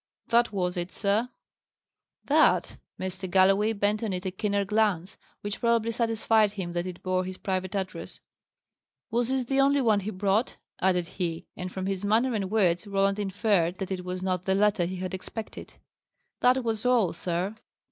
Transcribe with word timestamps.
"That 0.29 0.51
was 0.51 0.77
it, 0.77 0.91
sir." 0.91 1.29
"That!" 2.25 2.77
Mr. 2.99 3.29
Galloway 3.29 3.71
bent 3.73 4.01
on 4.01 4.13
it 4.13 4.25
a 4.25 4.31
keener 4.31 4.65
glance, 4.65 5.15
which 5.41 5.59
probably 5.59 5.91
satisfied 5.91 6.53
him 6.53 6.73
that 6.73 6.87
it 6.87 7.03
bore 7.03 7.23
his 7.23 7.37
private 7.37 7.75
address. 7.75 8.19
"Was 9.11 9.29
this 9.29 9.43
the 9.43 9.59
only 9.61 9.79
one 9.79 9.99
he 9.99 10.09
brought?" 10.09 10.55
added 10.79 11.05
he; 11.05 11.45
and 11.55 11.71
from 11.71 11.85
his 11.85 12.03
manner 12.03 12.33
and 12.33 12.49
words 12.49 12.87
Roland 12.87 13.19
inferred 13.19 13.77
that 13.77 13.91
it 13.91 14.03
was 14.03 14.23
not 14.23 14.45
the 14.45 14.55
letter 14.55 14.85
he 14.85 14.95
had 14.95 15.13
expected. 15.13 15.75
"That 16.39 16.63
was 16.63 16.83
all, 16.83 17.13
sir." 17.13 17.53